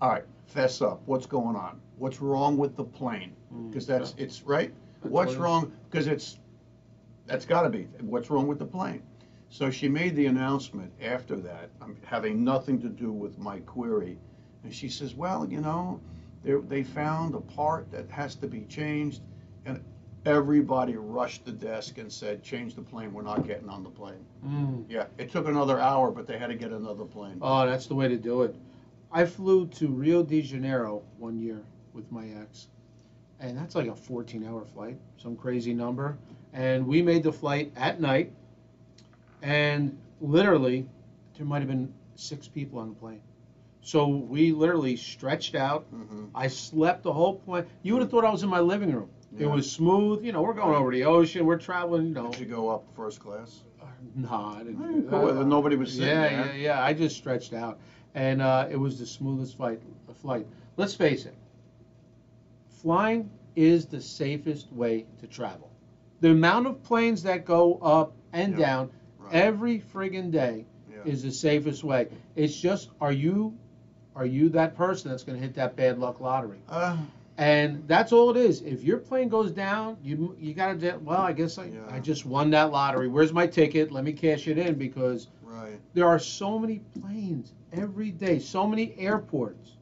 [0.00, 1.80] all right, fess up, what's going on?
[1.98, 3.34] What's wrong with the plane?
[3.68, 4.72] Because that's, it's, right?
[5.02, 5.36] What's what it is.
[5.36, 6.38] wrong, because it's,
[7.26, 9.02] that's gotta be, what's wrong with the plane?
[9.50, 14.18] So she made the announcement after that, um, having nothing to do with my query.
[14.64, 16.00] And she says, well, you know,
[16.44, 19.22] they, they found a part that has to be changed.
[19.64, 19.82] And
[20.26, 24.24] everybody rushed the desk and said, change the plane, we're not getting on the plane.
[24.46, 24.84] Mm.
[24.88, 27.38] Yeah, it took another hour, but they had to get another plane.
[27.40, 28.54] Oh, that's the way to do it.
[29.10, 31.62] I flew to Rio de Janeiro one year
[31.94, 32.68] with my ex,
[33.40, 36.16] and that's like a 14 hour flight, some crazy number.
[36.52, 38.32] And we made the flight at night,
[39.42, 40.86] and literally,
[41.36, 43.20] there might have been six people on the plane.
[43.80, 45.86] So we literally stretched out.
[45.94, 46.28] Mhm.
[46.34, 47.64] I slept the whole plane.
[47.82, 49.08] You would have thought I was in my living room.
[49.38, 50.24] It was smooth.
[50.24, 51.46] You know, we're going over the ocean.
[51.46, 52.08] We're traveling.
[52.08, 53.62] You know, Did you go up first class?
[54.14, 55.26] nah, I didn't do cool.
[55.26, 55.44] that.
[55.46, 56.56] Nobody was sitting yeah, there.
[56.56, 57.78] Yeah, yeah, I just stretched out,
[58.14, 59.80] and uh, it was the smoothest flight.
[60.22, 60.46] Flight.
[60.76, 61.34] Let's face it.
[62.82, 65.70] Flying is the safest way to travel.
[66.20, 69.34] The amount of planes that go up and Yeah, down Right.
[69.34, 70.98] every friggin' day Yeah.
[71.04, 72.08] is the safest way.
[72.36, 73.56] It's just, are you,
[74.14, 76.58] are you that person that's going to hit that bad luck lottery?
[76.68, 76.96] Uh,
[77.36, 78.62] And that's all it is.
[78.62, 81.86] If your plane goes down, you you gotta well, I guess I, Yeah.
[81.88, 83.06] I just won that lottery.
[83.06, 83.92] Where's my ticket?
[83.92, 85.28] Let me cash it in because
[85.62, 85.80] Right.
[85.94, 89.72] there are so many planes every day, so many airports,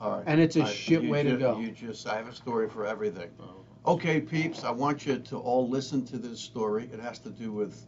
[0.00, 0.24] All right.
[0.26, 1.58] and it's a I- shit you way to ju- go.
[1.58, 3.30] You just, I have a story for everything.
[3.40, 3.54] Oh.
[3.94, 6.90] Okay, peeps, I want you to all listen to this story.
[6.92, 7.86] It has to do with,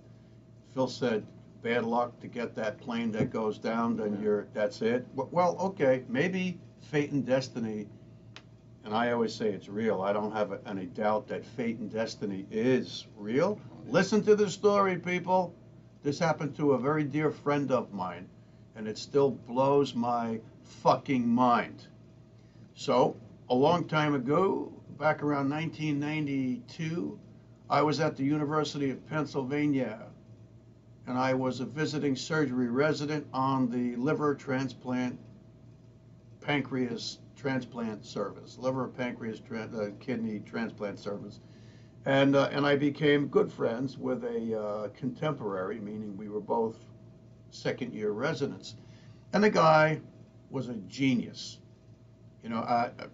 [0.73, 1.25] Phil said,
[1.63, 5.05] bad luck to get that plane that goes down, then you're, that's it.
[5.17, 7.87] W- Well, okay, maybe fate and destiny,
[8.85, 10.01] and I always say it's real.
[10.01, 13.61] I don't have any doubt that fate and destiny is real.
[13.61, 15.55] Oh, listen to the story, people.
[16.03, 18.29] This happened to a very dear friend of mine,
[18.75, 21.87] and it still blows my fucking mind.
[22.75, 23.17] So,
[23.49, 27.19] a long time ago, back around 1992,
[27.69, 30.07] I was at the University of Pennsylvania
[31.07, 35.19] and I was a visiting surgery resident on the liver transplant
[36.41, 41.41] pancreas transplant service, liver pancreas uh, kidney transplant service.
[42.07, 46.77] And, uh, and I became good friends with a uh, contemporary, meaning we were both
[47.51, 48.77] second year residents.
[49.33, 50.01] And the guy
[50.51, 51.59] was a genius.
[52.43, 53.07] You know, I I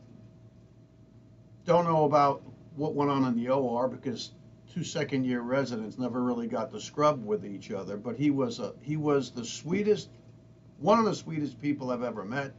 [1.65, 2.43] don't know about
[2.77, 4.33] what went on in the OR because
[4.73, 8.61] two second year residents never really got to scrub with each other, but he was
[8.61, 10.09] a he was the sweetest
[10.79, 12.53] one of the sweetest people I've ever met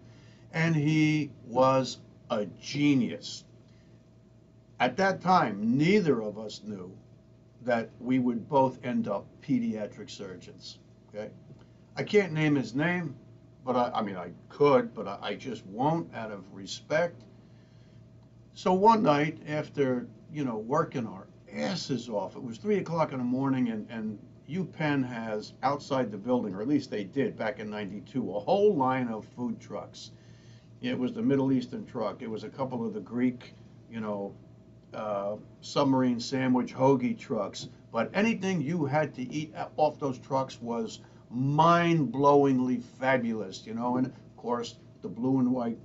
[0.53, 3.43] and he was a genius.
[4.79, 6.91] At that time, neither of us knew
[7.63, 10.77] that we would both end up pediatric surgeons.
[11.09, 11.29] Okay?
[11.95, 13.15] I can't name his name,
[13.65, 17.23] but I, I mean, I could, but I, I just won't out of respect.
[18.53, 23.17] So one night, after, you know, working our asses off, it was three o'clock in
[23.17, 27.59] the morning, and, and UPenn has outside the building, or at least they did back
[27.59, 30.11] in 92, a whole line of food trucks.
[30.81, 33.55] It was the Middle Eastern truck, it was a couple of the Greek,
[33.89, 34.33] you know,
[34.97, 40.99] uh, submarine sandwich hoagie trucks, but anything you had to eat off those trucks was
[41.29, 43.97] mind-blowingly fabulous, you know.
[43.97, 45.77] And of course, the blue and white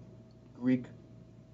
[0.59, 0.85] Greek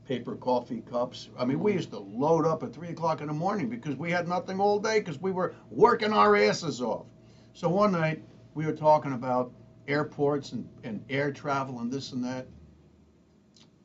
[0.06, 1.28] paper coffee cups.
[1.38, 4.10] I mean, we used to load up at three o'clock in the morning because we
[4.10, 7.06] had nothing all day because we were working our asses off.
[7.54, 8.22] So one night
[8.54, 9.52] we were talking about
[9.88, 12.46] airports and, and air travel and this and that,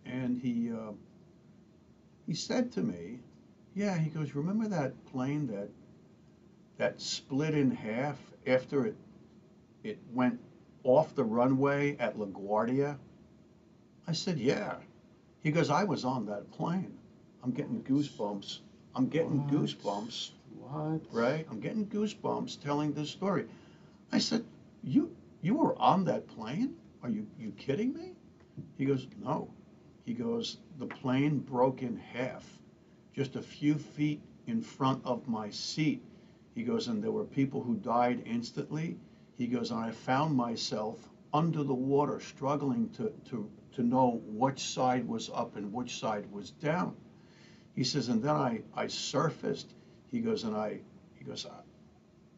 [0.05, 0.91] and he uh,
[2.27, 3.19] he said to me,
[3.75, 5.69] "Yeah," he goes, "Remember that plane that
[6.77, 8.95] that split in half after it
[9.83, 10.39] it went
[10.83, 12.97] off the runway at LaGuardia?"
[14.07, 14.79] I said, "Yeah."
[15.41, 16.97] He goes, "I was on that plane.
[17.41, 18.59] I'm getting goosebumps.
[18.95, 19.51] I'm getting What?
[19.51, 21.01] goosebumps." What?
[21.12, 21.45] right?
[21.49, 23.47] I'm getting goosebumps telling this story.
[24.12, 24.45] I said,
[24.83, 26.75] "You you were on that plane?
[27.01, 28.13] Are you you kidding me?"
[28.77, 29.49] He goes, "No."
[30.05, 32.59] He goes, "The plane broke in half,
[33.13, 36.04] just a few feet in front of my seat."
[36.56, 38.99] He goes, "And there were people who died instantly."
[39.38, 44.60] He goes, "And I found myself under the water, struggling to to to know which
[44.60, 46.95] side was up and which side was down."
[47.76, 49.73] He says, "And then I I surfaced."
[50.13, 50.80] He goes, and I,
[51.15, 51.60] he goes, I,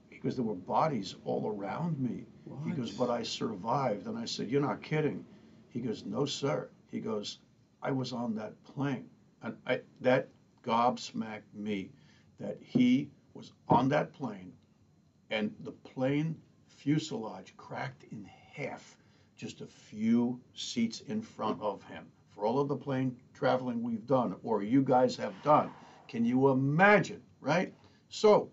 [0.10, 2.26] he goes, there were bodies all around me.
[2.64, 4.08] He goes, but I survived.
[4.08, 5.26] And I said, you're not kidding.
[5.68, 6.70] He goes, no, sir.
[6.90, 7.40] He goes,
[7.82, 9.10] I was on that plane.
[9.42, 10.30] And I, that
[10.66, 11.92] gobsmacked me
[12.40, 14.52] that he was on that plane
[15.30, 16.36] and the plane
[16.68, 18.98] fuselage cracked in half
[19.36, 22.06] just a few seats in front of him.
[22.30, 25.70] For all of the plane traveling we've done, or you guys have done,
[26.08, 27.74] can you imagine, right?
[28.10, 28.50] So,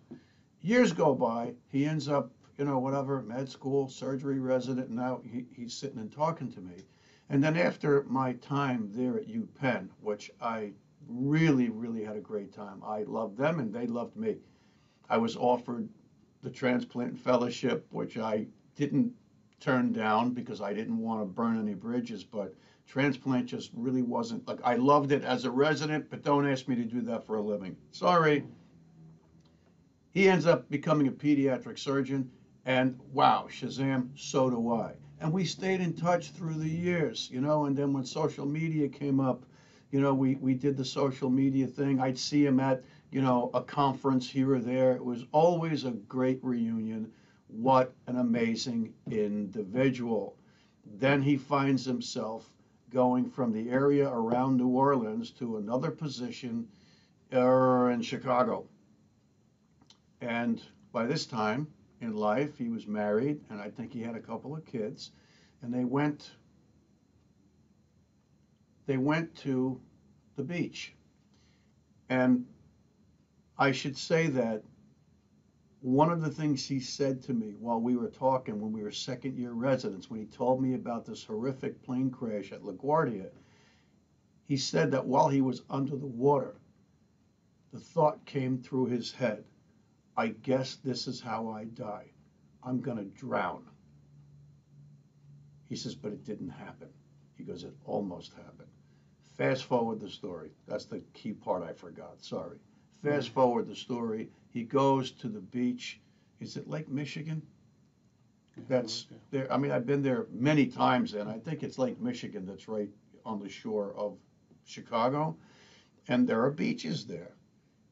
[0.61, 5.47] years go by, he ends up, you know, whatever, med school, surgery resident, now he,
[5.55, 6.85] he's sitting and talking to me.
[7.29, 10.73] And then after my time there at UPenn, which I
[11.13, 14.37] really, really had a great time, I loved them and they loved me.
[15.09, 15.89] I was offered
[16.43, 18.47] the transplant fellowship, which I
[18.77, 19.13] didn't
[19.61, 22.55] turn down because I didn't want to burn any bridges, but
[22.87, 26.75] transplant just really wasn't like I loved it as a resident, but don't ask me
[26.77, 27.77] to do that for a living.
[27.93, 28.45] Sorry.
[30.11, 32.31] He ends up becoming a pediatric surgeon,
[32.67, 34.93] and wow, Shazam, so do I.
[35.21, 38.89] And we stayed in touch through the years, you know, and then when social media
[38.89, 39.45] came up,
[39.93, 42.01] you know, we, we did the social media thing.
[42.01, 44.93] I'd see him at, you know, a conference here or there.
[44.93, 47.13] It was always a great reunion.
[47.49, 50.35] What an amazing individual.
[50.99, 52.49] Then he finds himself
[52.91, 56.67] going from the area around New Orleans to another position
[57.35, 58.65] uh, in Chicago.
[60.23, 61.67] And by this time
[62.01, 65.11] in life, he was married, and I think he had a couple of kids,
[65.61, 66.31] and they went.
[68.87, 69.81] They went to
[70.37, 70.95] the beach.
[72.09, 72.47] And
[73.59, 74.65] I should say that
[75.81, 78.93] one of the things he said to me while we were talking when we were
[78.93, 83.31] second year residents, when he told me about this horrific plane crash at LaGuardia,
[84.45, 86.57] he said that while he was under the water,
[87.73, 89.45] the thought came through his head
[90.17, 92.11] I guess this is how I die.
[92.63, 93.65] I'm going to drown.
[95.69, 96.89] He says, but it didn't happen.
[97.43, 98.69] He goes, it almost happened.
[99.37, 100.53] Fast forward the story.
[100.69, 102.23] That's the key part I forgot.
[102.23, 102.59] Sorry.
[103.03, 103.35] Fast mm-hmm.
[103.35, 104.31] forward the story.
[104.51, 106.01] He goes to the beach.
[106.39, 107.43] Is it Lake Michigan?
[108.69, 109.53] That's there.
[109.53, 112.91] I mean, I've been there many times, and I think it's Lake Michigan that's right
[113.27, 114.17] on the shore of
[114.65, 115.37] Chicago.
[116.07, 117.35] And there are beaches there.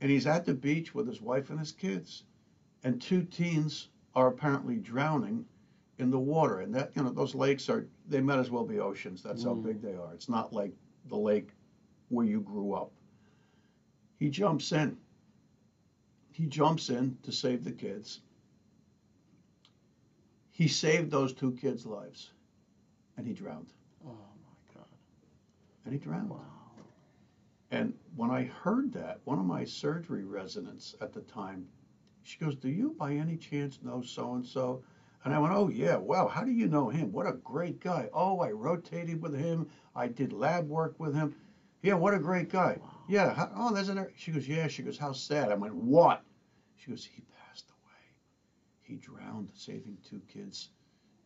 [0.01, 2.23] And he's at the beach with his wife and his kids.
[2.85, 5.45] And two teens are apparently drowning
[6.01, 6.61] in the water.
[6.61, 9.23] And that, you know, those lakes are, they might as well be oceans.
[9.23, 9.63] That's how Mm.
[9.63, 10.13] big they are.
[10.15, 10.75] It's not like
[11.09, 11.51] the lake
[12.09, 12.93] where you grew up.
[14.19, 14.97] He jumps in.
[16.33, 18.21] He jumps in to save the kids.
[20.51, 22.33] He saved those two kids' lives.
[23.17, 23.73] And he drowned.
[24.07, 24.87] Oh my God.
[25.85, 26.31] And he drowned.
[26.31, 26.45] Wow.
[27.71, 31.67] And when I heard that, one of my surgery residents at the time,
[32.23, 34.83] she goes, Do you by any chance know so and so?
[35.25, 37.13] And I went, Oh, yeah, wow, how do you know him?
[37.13, 38.09] What a great guy.
[38.13, 39.69] Oh, I rotated with him.
[39.95, 41.35] I did lab work with him.
[41.83, 42.79] Yeah, what a great guy.
[42.81, 42.91] Wow.
[43.09, 44.07] Yeah, how, oh, there's an.
[44.17, 45.51] She goes, Yeah, she goes, How sad.
[45.51, 46.23] I went, What?
[46.77, 48.15] She goes, He passed away.
[48.83, 50.71] He drowned saving two kids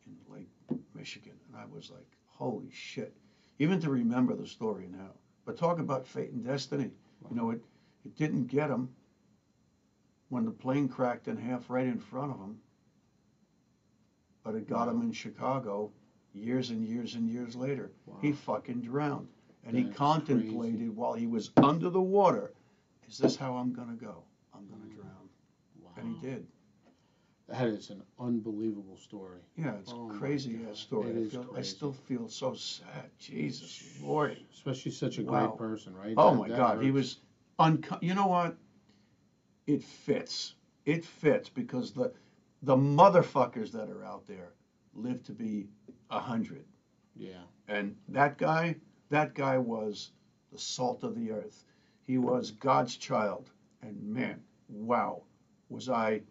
[0.05, 0.49] in Lake
[0.93, 1.35] Michigan.
[1.47, 3.15] And I was like, Holy shit.
[3.59, 5.11] Even to remember the story now.
[5.45, 6.91] But talk about fate and destiny.
[7.29, 7.61] You know, it,
[8.03, 8.89] it didn't get him
[10.29, 12.57] when the plane cracked in half right in front of him,
[14.45, 15.91] but it got him in Chicago
[16.33, 17.91] years and years and years later.
[18.05, 18.17] Wow.
[18.21, 19.27] He fucking drowned.
[19.65, 20.89] And he contemplated crazy.
[20.89, 22.53] while he was under the water,
[23.09, 24.23] is this how I'm going to go?
[24.53, 24.95] I'm going to mm.
[24.95, 25.29] drown.
[25.81, 25.89] Wow.
[25.97, 26.45] And he did.
[27.49, 29.39] That is an unbelievable story.
[29.57, 31.09] Yeah, it's Oh crazy ass story.
[31.09, 33.09] It I, is feel, I still feel so sad.
[33.19, 34.45] Jesus Lordy.
[34.53, 35.47] Especially such a Wow.
[35.47, 36.13] great person, right?
[36.17, 37.17] Oh That- my that God, he was
[37.59, 38.55] unco- You know what?
[39.67, 40.55] It fits.
[40.85, 42.13] It fits because the
[42.65, 44.53] the motherfuckers that are out there
[44.93, 45.67] live to be
[46.09, 46.65] a hundred,
[47.15, 47.43] Yeah.
[47.67, 48.75] and that guy,
[49.09, 50.11] that guy was
[50.51, 51.63] the salt of the earth.
[52.01, 53.51] He was God's child,
[53.81, 55.21] and man, wow,
[55.69, 56.21] was I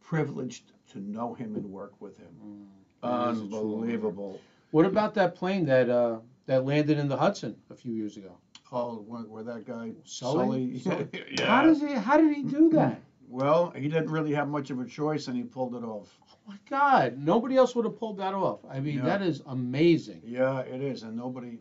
[0.00, 2.34] privileged to know him and work with him.
[2.44, 2.66] Mm.
[3.02, 3.68] That is a true honor.
[3.70, 4.40] Unbelievable.
[4.72, 8.36] What about that plane that uh, that landed in the Hudson a few years ago?
[8.70, 10.78] Oh, where, where that guy Sully?
[10.84, 11.08] Sully
[11.38, 11.46] yeah.
[11.46, 11.92] How does he?
[11.92, 13.00] How did he do that?
[13.32, 16.14] Well, he didn't really have much of a choice, and he pulled it off.
[16.30, 17.16] Oh my God!
[17.16, 18.60] Nobody else would have pulled that off.
[18.70, 19.04] I mean, Yeah.
[19.04, 20.20] that is amazing.
[20.22, 21.58] Yeah, it is, and nobody,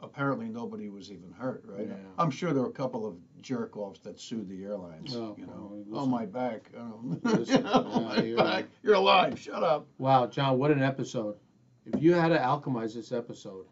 [0.00, 1.88] apparently nobody was even hurt, right?
[1.88, 1.96] Yeah.
[2.18, 5.14] I'm sure there were a couple of jerk offs that sued the airlines.
[5.14, 6.10] Oh, you know, oh listen.
[6.10, 9.38] my back, oh, Listen, oh, yeah, my you're- back, you're alive.
[9.38, 9.86] Shut up.
[9.98, 11.36] Wow, John, what an episode!
[11.84, 13.66] If you had to alchemize this episode,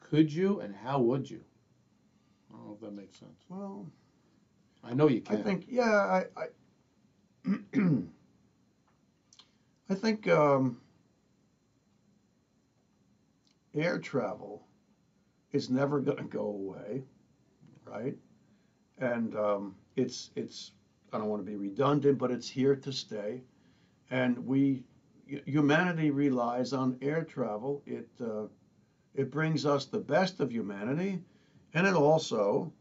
[0.00, 1.42] could you, and how would you?
[2.50, 3.44] I don't know if that makes sense.
[3.50, 3.86] Well,
[4.86, 5.36] I know you can.
[5.36, 6.46] I think, yeah, I, I,
[9.90, 10.78] I think um,
[13.74, 14.66] air travel
[15.52, 17.04] is never going to go away,
[17.84, 18.14] right?
[18.98, 20.72] And um, it's it's
[21.12, 23.42] I don't want to be redundant, but it's here to stay,
[24.10, 24.84] and we
[25.26, 27.82] humanity relies on air travel.
[27.86, 28.46] It uh,
[29.14, 31.20] it brings us the best of humanity,
[31.72, 32.72] and it also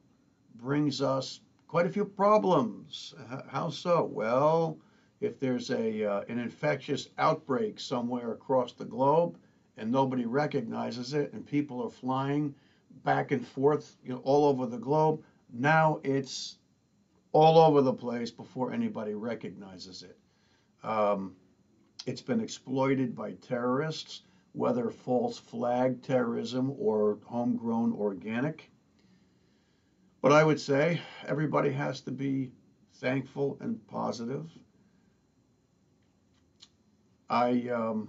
[0.55, 1.41] brings us
[1.73, 3.15] quite a few problems.
[3.47, 4.03] How so?
[4.13, 4.77] Well,
[5.21, 9.39] if there's a uh, an infectious outbreak somewhere across the globe
[9.77, 12.53] and nobody recognizes it, and people are flying
[13.03, 16.59] back and forth, you know, all over the globe, now it's
[17.31, 20.19] all over the place before anybody recognizes it.
[20.83, 21.35] Um,
[22.05, 28.69] it's been exploited by terrorists, whether false flag terrorism or homegrown organic.
[30.23, 32.53] But I would say everybody has to be
[32.93, 34.49] thankful and positive.
[37.29, 38.07] I um,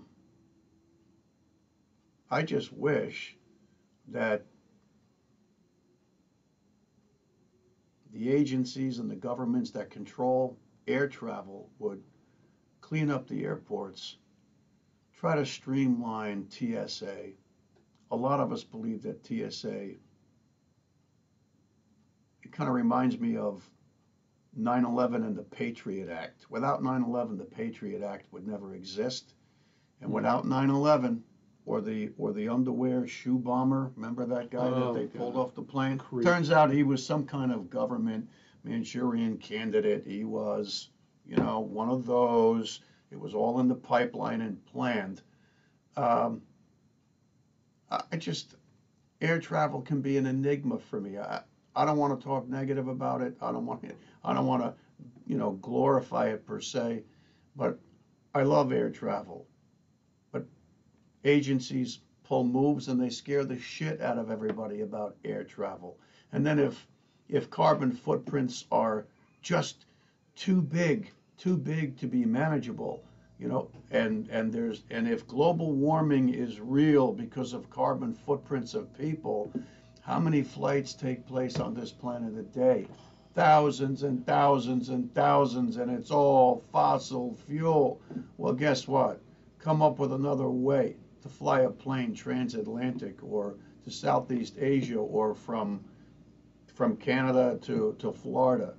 [2.30, 3.36] I just wish
[4.06, 4.46] that
[8.12, 10.56] the agencies and the governments that control
[10.86, 12.00] air travel would
[12.80, 14.18] clean up the airports,
[15.18, 17.30] try to streamline TSA.
[18.12, 19.94] A lot of us believe that TSA
[22.54, 23.68] kind of reminds me of
[24.58, 26.46] 9/11 and the Patriot Act.
[26.48, 29.34] Without 9/11, the Patriot Act would never exist,
[30.00, 31.22] and without 9/11,
[31.66, 33.90] or the or the underwear shoe bomber.
[33.96, 35.98] Remember that guy Oh, that they pulled off the plane?
[35.98, 36.24] Creep.
[36.26, 38.28] Turns out he was some kind of government
[38.62, 40.06] Manchurian candidate.
[40.06, 40.90] He was,
[41.26, 42.80] you know, one of those.
[43.10, 45.22] It was all in the pipeline and planned.
[45.96, 46.42] Um,
[47.90, 48.54] I I just
[49.20, 51.18] air travel can be an enigma for me.
[51.18, 51.42] I
[51.76, 53.36] I don't want to talk negative about it.
[53.40, 53.94] I don't want to,
[54.24, 54.74] I don't want to,
[55.26, 57.02] you know, glorify it per se,
[57.56, 57.78] but
[58.34, 59.46] I love air travel.
[60.32, 60.44] But
[61.24, 65.98] agencies pull moves and they scare the shit out of everybody about air travel.
[66.32, 66.86] And then if
[67.28, 69.06] if carbon footprints are
[69.40, 69.86] just
[70.36, 73.02] too big, too big to be manageable,
[73.38, 78.74] you know, and and there's and if global warming is real because of carbon footprints
[78.74, 79.52] of people,
[80.04, 82.86] how many flights take place on this planet a day?
[83.32, 88.02] Thousands and thousands and thousands, and it's all fossil fuel.
[88.36, 89.20] Well, guess what?
[89.58, 95.34] Come up with another way to fly a plane transatlantic or to Southeast Asia or
[95.34, 95.82] from
[96.74, 98.74] from Canada to, to Florida.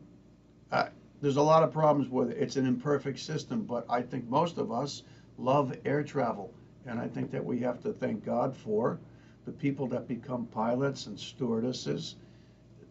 [0.71, 0.89] Uh,
[1.21, 2.37] there's a lot of problems with it.
[2.37, 5.01] It's an imperfect system, but I think most of us
[5.39, 6.53] love air travel.
[6.85, 8.99] And I think that we have to thank God for
[9.45, 12.15] the people that become pilots and stewardesses.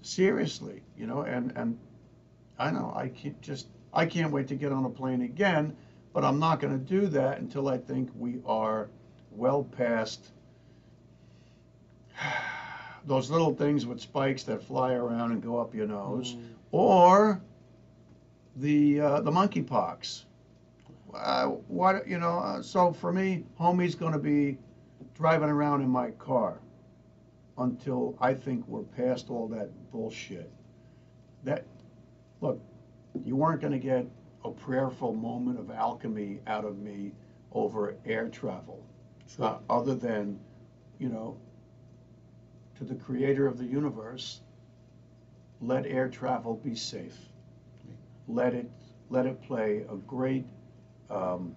[0.02, 1.78] Seriously, you know, and, and
[2.59, 5.76] I know I can't just, I can't wait to get on a plane again,
[6.12, 8.88] but I'm not going to do that until I think we are
[9.32, 10.30] well past
[13.07, 16.36] those little things with spikes that fly around and go up your nose,
[16.70, 17.40] or
[18.57, 20.24] the uh, the monkeypox.
[21.14, 22.38] Uh, what you know?
[22.38, 24.59] Uh, so for me, homie's going to be
[25.14, 26.58] driving around in my car
[27.58, 30.50] until I think we're past all that bullshit.
[31.44, 31.64] That
[32.40, 32.60] look,
[33.24, 34.06] you weren't going to get
[34.44, 37.12] a prayerful moment of alchemy out of me
[37.52, 38.84] over air travel,
[39.26, 39.46] Sure.
[39.46, 40.38] uh, other than,
[40.98, 41.36] you know,
[42.76, 44.40] to the creator of the universe,
[45.60, 47.28] let air travel be safe.
[48.26, 48.70] Let it
[49.10, 50.46] let it play a great,
[51.10, 51.54] um,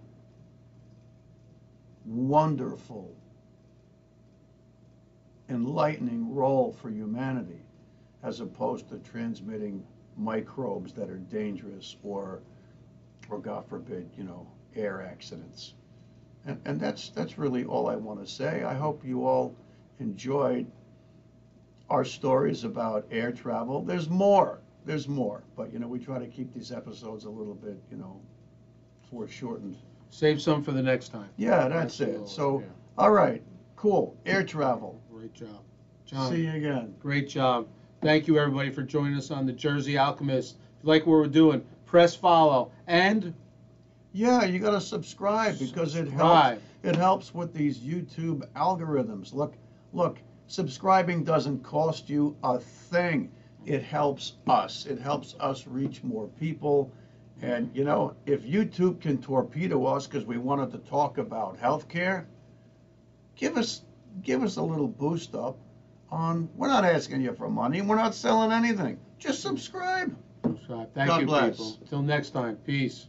[2.05, 3.15] wonderful,
[5.49, 7.61] enlightening role for humanity,
[8.23, 9.83] as opposed to transmitting
[10.17, 12.41] microbes that are dangerous or,
[13.29, 15.73] or God forbid, you know, air accidents.
[16.45, 18.63] And, and that's that's really all I want to say.
[18.63, 19.53] I hope you all
[19.99, 20.65] enjoyed
[21.89, 23.81] our stories about air travel.
[23.81, 24.59] There's more.
[24.85, 25.43] There's more.
[25.55, 28.19] But you know, we try to keep these episodes a little bit, you know,
[29.11, 29.75] foreshortened.
[30.09, 31.29] Save some for the next time.
[31.37, 32.27] Yeah, that's it.
[32.27, 32.67] So, yeah.
[32.97, 33.41] all right,
[33.75, 34.15] cool.
[34.25, 35.01] Air travel.
[35.27, 35.63] Great job.
[36.05, 36.95] John, See you again.
[37.01, 37.67] great job.
[38.01, 40.55] Thank you, everybody, for joining us on the Jersey Alchemist.
[40.55, 43.33] If you like what we're doing, press follow and
[44.13, 46.61] Yeah, you got to subscribe because it helps.
[46.83, 49.33] It helps with these YouTube algorithms.
[49.33, 49.55] Look,
[49.91, 50.17] look.
[50.47, 53.29] Subscribing doesn't cost you a thing.
[53.65, 54.85] It helps us.
[54.85, 56.89] It helps us reach more people.
[57.41, 62.23] And you know, if YouTube can torpedo us because we wanted to talk about healthcare,
[63.35, 63.81] give us
[64.23, 65.57] give us a little boost up
[66.09, 68.99] on we're not asking you for money, we're not selling anything.
[69.19, 70.15] Just subscribe.
[70.43, 70.93] Subscribe.
[70.93, 71.49] Thank God you, bless.
[71.51, 71.79] people.
[71.89, 72.55] Till next time.
[72.65, 73.07] Peace.